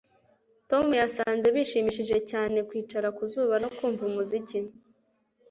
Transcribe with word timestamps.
tom 0.69 0.85
yasanze 1.01 1.47
bishimishije 1.55 2.17
cyane 2.31 2.57
kwicara 2.69 3.07
ku 3.17 3.23
zuba 3.33 3.55
no 3.63 3.69
kumva 3.77 4.01
umuziki 4.09 4.59